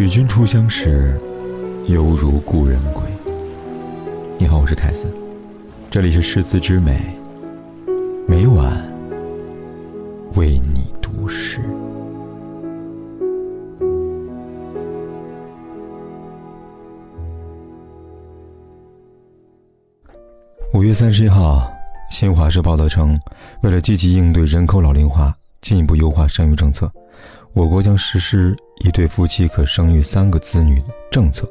[0.00, 1.14] 与君初相识，
[1.86, 3.02] 犹如故人归。
[4.38, 5.06] 你好，我是凯斯，
[5.90, 6.98] 这里是诗词之美，
[8.26, 8.82] 每晚
[10.36, 11.60] 为你读诗。
[20.72, 21.70] 五月三十一号，
[22.10, 23.20] 新华社报道称，
[23.62, 26.90] 为了积极应对人口老龄化，进一步优化生育政策。
[27.52, 31.50] 我国将实施一对夫妻可生育三个子女的政策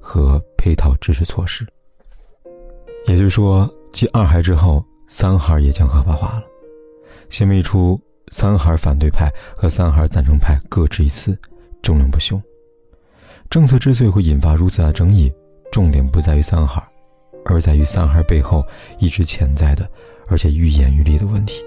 [0.00, 1.66] 和配套支持措施。
[3.06, 6.42] 也就是说，继二孩之后，三孩也将合法化了。
[7.30, 7.98] 新闻一出，
[8.32, 11.38] 三孩反对派和三孩赞成派各执一词，
[11.82, 12.40] 争论不休。
[13.48, 15.32] 政策之所以会引发如此大争议，
[15.70, 16.82] 重点不在于三孩，
[17.44, 18.62] 而在于三孩背后
[18.98, 19.88] 一直潜在的，
[20.26, 21.64] 而且愈演愈烈的问题。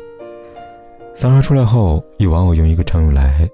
[1.15, 3.49] 三孩出来后，有网友用一个成语来。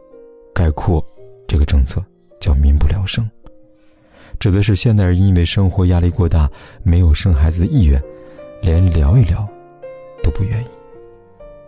[0.57, 1.05] 概括
[1.47, 2.03] 这个政策
[2.39, 3.29] 叫“民不聊生”，
[4.41, 6.49] 指的是现代人因为生活压力过大，
[6.81, 8.01] 没有生孩子的意愿，
[8.59, 9.47] 连聊一聊
[10.23, 10.67] 都不愿意。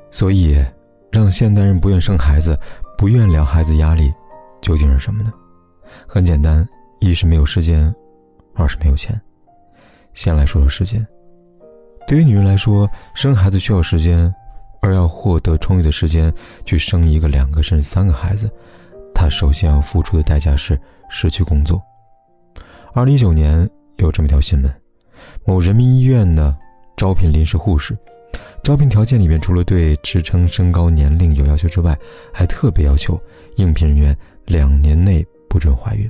[0.09, 0.57] 所以，
[1.11, 2.59] 让现代人不愿生孩子、
[2.97, 4.11] 不愿聊孩子压力，
[4.59, 5.31] 究竟是什么呢？
[6.07, 6.67] 很简单，
[6.99, 7.93] 一是没有时间，
[8.55, 9.21] 二是没有钱。
[10.15, 11.05] 先来说说时间。
[12.07, 14.33] 对于女人来说，生孩子需要时间，
[14.81, 16.33] 而要获得充裕的时间
[16.65, 18.49] 去生一个、两个甚至三个孩子。
[19.19, 21.81] 他首先要付出的代价是失去工作。
[22.93, 24.73] 二零一九年有这么一条新闻：
[25.45, 26.57] 某人民医院呢
[26.95, 27.97] 招聘临时护士，
[28.63, 31.99] 招聘条件里面除了对职称、身高、年龄有要求之外，
[32.31, 33.19] 还特别要求
[33.57, 36.09] 应聘人员两年内不准怀孕。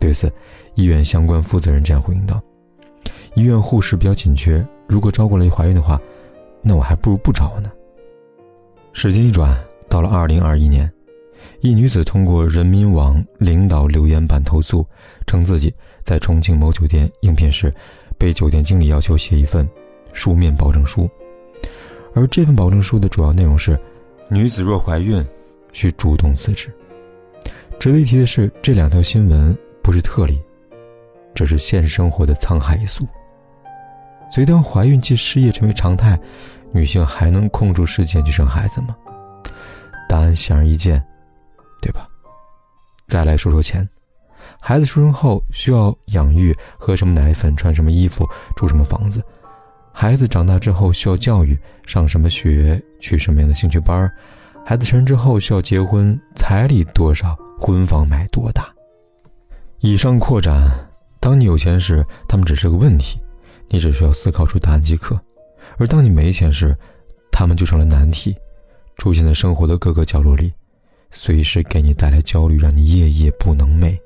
[0.00, 0.32] 对此，
[0.74, 2.40] 医院相关负责人这样回应道
[3.36, 6.00] ：“医院护士比较紧缺，如果招过来怀孕的话，
[6.62, 7.70] 那我还不如不招呢。”
[8.94, 9.54] 时间一转，
[9.90, 10.90] 到了二零二一年。
[11.60, 14.86] 一女子通过人民网领导留言板投诉，
[15.26, 17.72] 称自己在重庆某酒店应聘时，
[18.18, 19.68] 被酒店经理要求写一份
[20.12, 21.08] 书面保证书，
[22.14, 23.78] 而这份保证书的主要内容是：
[24.28, 25.24] 女子若怀孕，
[25.72, 26.68] 需主动辞职。
[27.78, 30.40] 值得一提的是，这两条新闻不是特例，
[31.34, 33.06] 这是现实生活的沧海一粟。
[34.30, 36.18] 所以，当怀孕及失业成为常态，
[36.72, 38.96] 女性还能空出时间去生孩子吗？
[40.08, 41.02] 答案显而易见。
[41.82, 42.08] 对吧？
[43.08, 43.86] 再来说说钱，
[44.58, 48.26] 孩子出生后需要养育，喝什么奶粉，穿什么衣服，
[48.56, 49.20] 住什么房子；
[49.92, 54.10] 孩子长大之后需要教育，上什么学，去什么样的兴趣班
[54.64, 58.72] 孩子成人之后需要结婚，彩礼多少，婚房买多大。
[59.80, 60.70] 以上扩展，
[61.18, 63.20] 当你有钱时，他们只是个问题，
[63.68, 65.16] 你只需要思考出答案即可；
[65.76, 66.74] 而当你没钱时，
[67.32, 68.34] 他们就成了难题，
[68.96, 70.52] 出现在生活的各个角落里。
[71.12, 73.96] 随时给你带来焦虑，让你夜夜不能寐。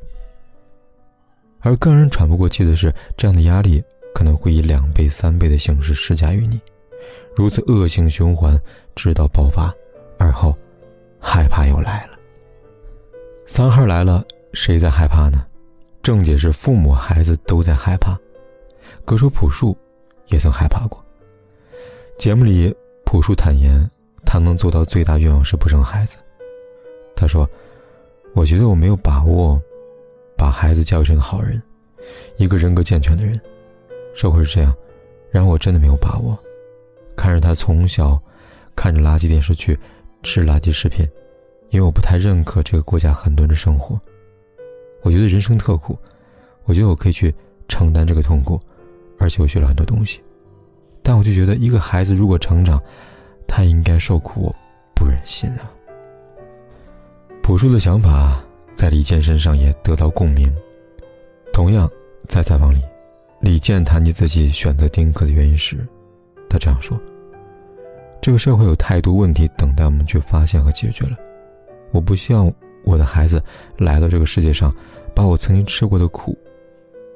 [1.60, 3.82] 而更让人喘不过气的是，这样的压力
[4.14, 6.60] 可能会以两倍、三倍的形式施加于你，
[7.34, 8.60] 如此恶性循环，
[8.94, 9.72] 直到爆发，
[10.18, 10.56] 而后，
[11.20, 12.18] 害怕又来了。
[13.46, 15.46] 三孩来了，谁在害怕呢？
[16.02, 18.16] 正解是父母、孩子都在害怕。
[19.04, 19.76] 歌手朴树
[20.26, 21.04] 也曾害怕过。
[22.18, 22.74] 节目里，
[23.04, 23.88] 朴树坦言，
[24.24, 26.16] 他能做到最大愿望是不生孩子。
[27.16, 27.48] 他说
[28.34, 29.60] ：“我觉得我没有把握
[30.36, 31.60] 把孩子教育成好人，
[32.36, 33.40] 一个人格健全的人。
[34.14, 34.72] 社会是这样，
[35.30, 36.38] 然后我真的没有把握。
[37.16, 38.20] 看着他从小
[38.74, 39.78] 看着垃圾电视剧，
[40.22, 41.08] 吃垃圾食品，
[41.70, 43.98] 因为我不太认可这个国家很多人的生活。
[45.02, 45.98] 我觉得人生特苦，
[46.64, 47.34] 我觉得我可以去
[47.68, 48.60] 承担这个痛苦，
[49.18, 50.20] 而且我学了很多东西。
[51.02, 52.82] 但我就觉得，一个孩子如果成长，
[53.46, 54.54] 他应该受苦，我
[54.94, 55.70] 不忍心啊。”
[57.46, 58.42] 朴树的想法
[58.74, 60.52] 在李健身上也得到共鸣。
[61.52, 61.88] 同样，
[62.26, 62.82] 在采访里，
[63.40, 65.76] 李健谈及自己选择丁克的原因时，
[66.50, 67.00] 他这样说
[68.20, 71.16] ：“这个社会有太多问题等待我们去发现和解决了。
[71.92, 72.52] 我不希望
[72.82, 73.40] 我的孩子
[73.78, 74.74] 来到这个世界上，
[75.14, 76.36] 把我曾经吃过的苦，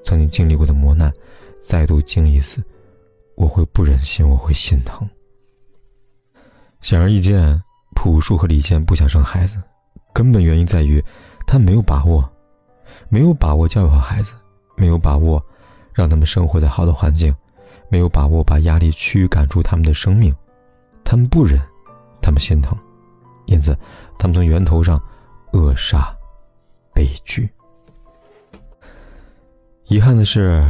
[0.04, 1.12] 曾经经历过的磨难，
[1.60, 2.62] 再度经历一次，
[3.34, 5.04] 我会不忍心，我会心疼。”
[6.82, 7.60] 显而易见，
[7.96, 9.60] 朴树和李健不想生孩子。
[10.12, 11.02] 根本原因在于，
[11.46, 12.28] 他没有把握，
[13.08, 14.34] 没有把握教育好孩子，
[14.76, 15.42] 没有把握
[15.92, 17.34] 让他们生活在好的环境，
[17.88, 20.34] 没有把握把压力驱赶出他们的生命。
[21.04, 21.60] 他们不忍，
[22.22, 22.76] 他们心疼，
[23.46, 23.76] 因此，
[24.18, 25.00] 他们从源头上
[25.52, 26.14] 扼杀
[26.94, 27.48] 悲剧。
[29.86, 30.64] 遗憾的是，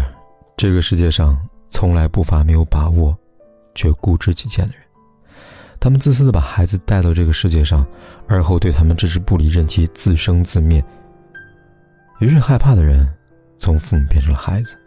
[0.57, 1.39] 这个世界上
[1.69, 3.15] 从来不乏没有把握
[3.75, 4.83] 却固执己见的人。
[5.81, 7.87] 他们自私的把孩子带到这个世界上，
[8.29, 10.85] 而后对他们置之不理，任其自生自灭。
[12.21, 13.11] 于是害怕的人
[13.59, 14.79] 从父母变成了孩子。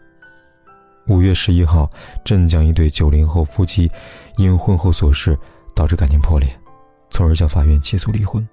[1.08, 1.90] 五月十一号，
[2.24, 3.90] 镇江一对九零后夫妻
[4.36, 5.36] 因婚后琐事
[5.74, 6.48] 导致感情破裂，
[7.10, 8.46] 从而向法院起诉离婚。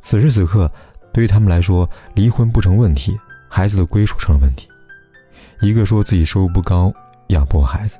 [0.00, 0.72] 此时此刻，
[1.12, 3.14] 对于他们来说，离婚不成问题，
[3.46, 4.66] 孩子的归属成了问题。
[5.60, 6.90] 一个说自己收入不高，
[7.28, 7.98] 养不活孩子；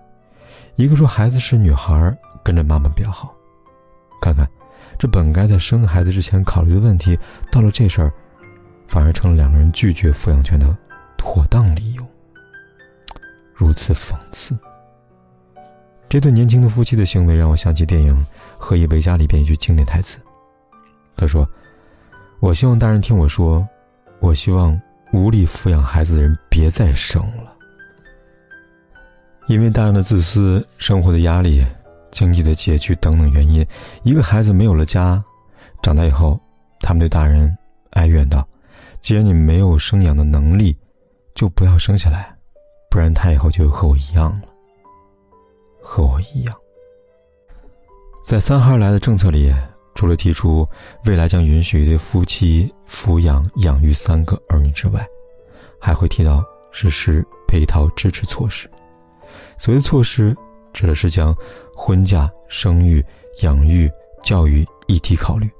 [0.76, 2.16] 一个说孩子是女孩，
[2.46, 3.34] 跟着妈妈比较好。
[4.20, 4.48] 看看，
[4.96, 7.18] 这本该在生孩子之前考虑的问题，
[7.50, 8.12] 到了这事儿，
[8.86, 10.76] 反而成了两个人拒绝抚养权的
[11.16, 12.06] 妥当理由。
[13.52, 14.56] 如此讽刺。
[16.08, 18.14] 这对年轻的夫妻的行为让我想起电影
[18.56, 20.20] 《何以为家》里边一句经典台词。
[21.16, 21.48] 他说
[22.38, 23.66] ：“我希望大人听我说，
[24.20, 24.80] 我希望
[25.12, 27.52] 无力抚养孩子的人别再生了。
[29.48, 31.64] 因为大量的自私、生活的压力、
[32.10, 33.66] 经济的拮据等等原因，
[34.02, 35.22] 一个孩子没有了家，
[35.82, 36.40] 长大以后，
[36.80, 37.56] 他们对大人
[37.90, 38.46] 哀怨道
[39.00, 40.76] ：‘既然你没有生养的能力，
[41.34, 42.34] 就不要生下来。’”
[42.88, 44.48] 不然他以后就和我一样了。
[45.82, 46.56] 和我一样，
[48.24, 49.54] 在三孩来的政策里，
[49.94, 50.66] 除了提出
[51.04, 55.06] 未来将允许一对夫妻抚养养育三个儿女之外，
[55.78, 56.42] 还会提到
[56.72, 58.66] 实施配套支持措施。
[59.58, 60.34] 所谓措施，
[60.76, 61.34] 指的是将
[61.74, 63.02] 婚嫁、生育、
[63.40, 63.90] 养育、
[64.22, 65.50] 教育一体考虑。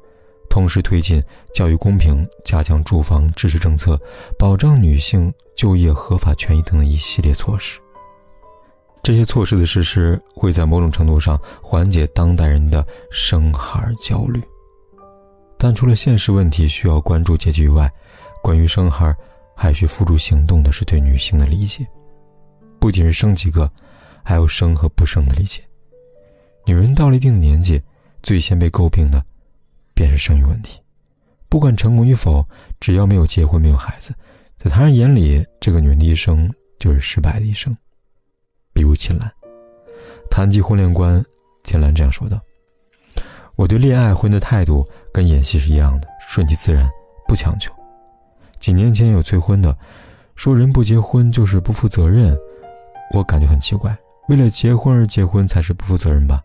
[0.50, 1.22] 同时推进
[1.54, 3.98] 教育公平、加强住房支持政策、
[4.38, 7.80] 保障女性就业合法权益等等一系列措施。
[9.02, 14.40] 这些措施的实施会在某种程度上缓解当代人的生孩焦虑。
[15.58, 17.90] 但除了现实问题需要关注解决以外，
[18.42, 19.14] 关于生孩
[19.54, 21.86] 还需付诸行动的是对女性的理解，
[22.78, 23.70] 不仅是生几个，
[24.26, 25.62] 还有生和不生的理解。
[26.64, 27.81] 女人到了一定的年纪，
[28.25, 29.25] 最先被诟病的。
[29.94, 30.78] 便是生育问题，
[31.49, 32.46] 不管成功与否，
[32.81, 34.12] 只要没有结婚、没有孩子，
[34.58, 37.75] 在他人眼里，这个女人的一生就是失败的一生。
[38.75, 39.32] 比如秦岚，
[40.28, 41.25] 谈及婚恋观，
[41.64, 42.38] 秦岚这样说道
[43.56, 46.87] ：“我对恋爱婚的态度跟演戏是一样的，顺其自然，
[47.26, 47.73] 不强求。
[48.58, 49.75] 几年前有催婚的，
[50.34, 52.37] 说人不结婚就是不负责任，
[53.14, 53.96] 我感觉很奇怪，
[54.28, 56.43] 为了结婚而结婚才是不负责任吧？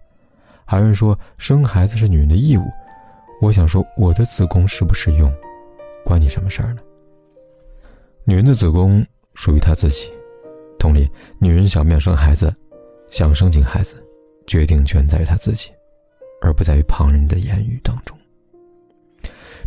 [0.65, 2.63] 还有人说生孩子是女人的义务。”
[3.41, 5.33] 我想说，我的子宫适不适用，
[6.05, 6.81] 关你什么事儿呢？
[8.23, 10.07] 女人的子宫属于她自己，
[10.77, 12.55] 同理，女人想不想生孩子，
[13.09, 13.95] 想生几个孩子，
[14.45, 15.71] 决定权在于她自己，
[16.39, 18.15] 而不在于旁人的言语当中。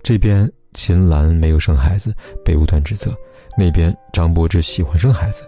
[0.05, 2.15] 这边秦岚没有生孩子，
[2.45, 3.11] 被无端指责；
[3.59, 5.43] 那边张柏芝喜欢生孩子，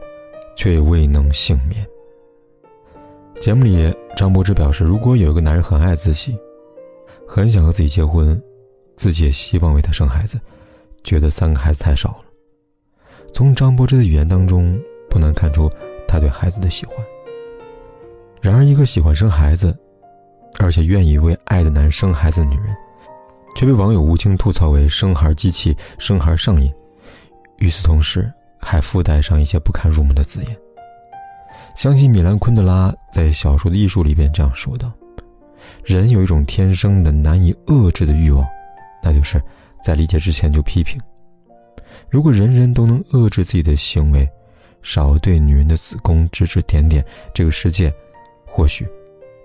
[0.57, 1.87] 却也未能幸免。
[3.41, 6.37] 节目里，张柏芝表示，如果有一个男人很爱自己。
[7.29, 8.41] 很想和自己结婚，
[8.97, 10.39] 自己也希望为他生孩子，
[11.03, 12.19] 觉得三个孩子太少了。
[13.33, 14.81] 从张柏芝的语言当中，
[15.11, 15.69] 不难看出
[16.07, 16.97] 他对孩子的喜欢。
[18.41, 19.77] 然而，一个喜欢生孩子，
[20.61, 22.75] 而且愿意为爱的男人生孩子的女人，
[23.57, 26.73] 却被网友无情吐槽为“生孩机器”“生孩上瘾”。
[27.59, 30.57] 与此同时，还附带上一些不堪入目的字眼。
[31.77, 34.91] 相信米兰昆德拉在《小说的艺术》里边这样说道。
[35.85, 38.45] 人有一种天生的难以遏制的欲望，
[39.03, 39.41] 那就是
[39.85, 40.99] 在理解之前就批评。
[42.09, 44.27] 如果人人都能遏制自己的行为，
[44.83, 47.05] 少对女人的子宫指指点点，
[47.35, 47.93] 这个世界
[48.47, 48.89] 或许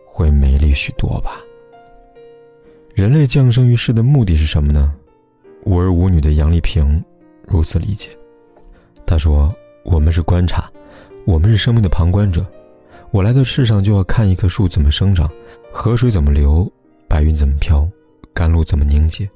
[0.08, 1.34] 会美丽许多吧。
[2.96, 4.94] 人类降生于世的目的是什么呢？
[5.66, 7.04] 无儿无女的杨丽萍
[7.46, 8.10] 如此理解。
[9.06, 10.71] 她说：“我们是观察，
[11.25, 12.46] 我们是生命的旁观者。
[13.12, 15.30] 我来到世上就要看一棵树怎么生长。”
[15.74, 16.70] 河水怎么流，
[17.08, 17.88] 白云怎么飘，
[18.34, 19.30] 甘露怎么凝结？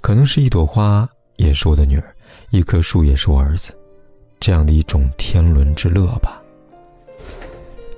[0.00, 1.06] 可能是一朵花，
[1.36, 2.04] 也是我的女儿；
[2.48, 3.76] 一棵树，也是我儿子。
[4.40, 6.40] 这样的一种天伦之乐吧。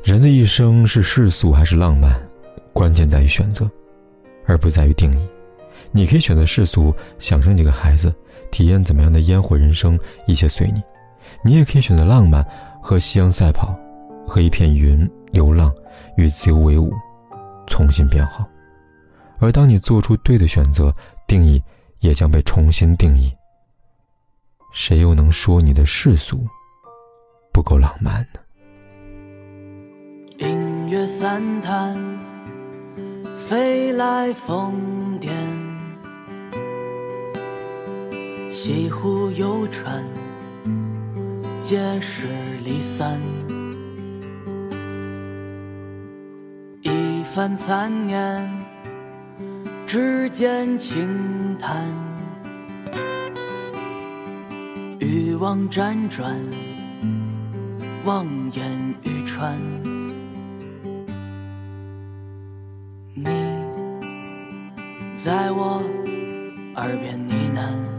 [0.02, 2.20] 人的一生是世俗还是浪漫，
[2.72, 3.70] 关键在于选择，
[4.44, 5.28] 而不在于定义。
[5.92, 8.12] 你可以选择世俗，想生几个孩子，
[8.50, 10.80] 体验怎么样的烟火人生，一切随你；
[11.44, 12.44] 你也可以选择浪漫，
[12.88, 13.78] 和夕阳赛跑，
[14.26, 15.70] 和一片云流浪，
[16.16, 16.90] 与自由为伍。
[17.66, 18.48] 重新编号，
[19.38, 20.90] 而当你做出对的选择，
[21.26, 21.62] 定义
[22.00, 23.30] 也将被重新定义。
[24.72, 26.46] 谁又能说你的世俗
[27.52, 28.40] 不够浪漫呢？
[30.38, 31.94] 音乐散谈，
[33.36, 35.28] 飞来疯癫，
[38.50, 40.02] 西湖游船，
[41.68, 42.26] 皆是
[42.64, 43.20] 离散。
[46.80, 48.50] 一番残念，
[49.86, 51.84] 指尖轻弹。
[54.98, 56.34] 欲望辗转，
[58.06, 59.54] 望眼欲穿。
[63.12, 63.26] 你
[65.18, 65.82] 在我
[66.76, 67.97] 耳边呢喃，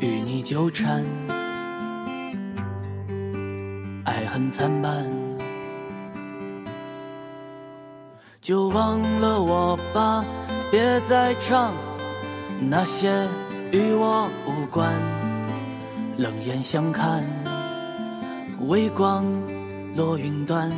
[0.00, 1.04] 与你纠缠，
[4.04, 5.04] 爱恨参半，
[8.40, 10.24] 就忘了我吧，
[10.70, 11.72] 别再唱
[12.60, 13.26] 那些
[13.72, 14.94] 与我无关。
[16.16, 17.24] 冷眼相看，
[18.68, 19.24] 微光
[19.96, 20.70] 落云端。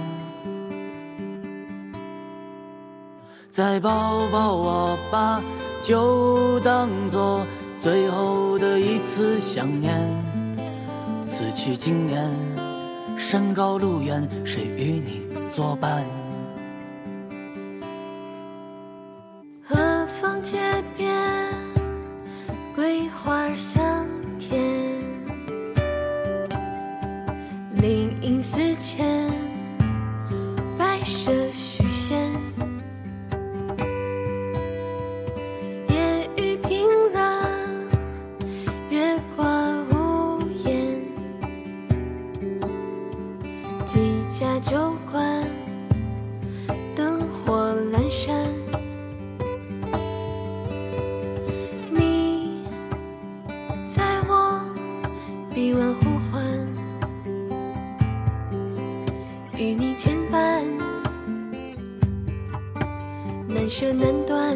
[3.50, 5.43] 再抱抱我吧，
[5.83, 7.45] 就当做
[7.81, 9.99] 最后的一次想念。
[11.27, 12.31] 此去经年，
[13.17, 16.05] 山高路远，谁与你作伴？
[19.65, 20.59] 何方街
[20.95, 21.11] 边，
[22.77, 23.80] 桂花香
[63.92, 64.50] 难断，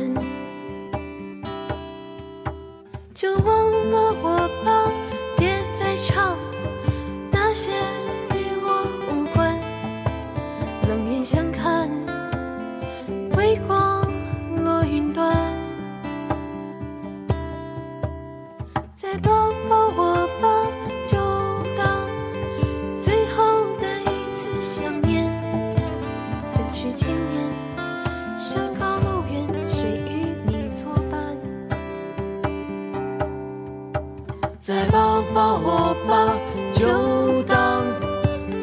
[34.67, 36.33] 再抱抱我吧，
[36.75, 37.85] 就当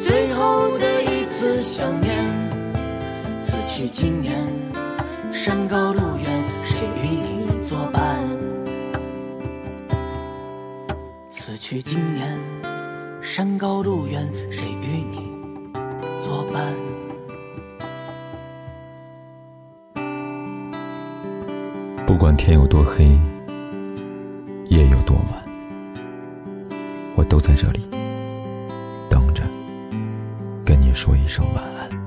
[0.03, 2.17] 最后的一次想念。
[3.39, 4.35] 此去经年，
[5.31, 6.25] 山高路远，
[6.65, 8.17] 谁与你作伴？
[11.29, 12.35] 此去经年，
[13.21, 15.29] 山高路远，谁与你
[16.25, 16.73] 作伴？
[22.07, 23.05] 不管天有多黑，
[24.67, 25.40] 夜有多晚，
[27.31, 27.79] 都在这里
[29.09, 29.41] 等着，
[30.65, 32.00] 跟你说一声晚安。